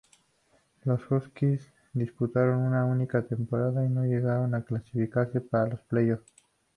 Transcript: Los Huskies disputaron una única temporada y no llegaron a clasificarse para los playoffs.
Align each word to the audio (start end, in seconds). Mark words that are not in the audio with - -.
Los 0.83 1.07
Huskies 1.11 1.71
disputaron 1.93 2.61
una 2.61 2.85
única 2.85 3.21
temporada 3.21 3.85
y 3.85 3.89
no 3.89 4.03
llegaron 4.03 4.55
a 4.55 4.65
clasificarse 4.65 5.41
para 5.41 5.67
los 5.73 5.81
playoffs. 5.83 6.33